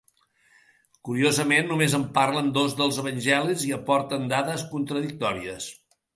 Curiosament, 1.09 1.69
només 1.71 1.97
en 1.97 2.05
parlen 2.15 2.49
dos 2.57 2.73
dels 2.81 2.99
evangelis 3.03 3.67
i 3.69 3.75
aporten 3.79 4.27
dades 4.35 4.67
contradictòries. 4.75 5.71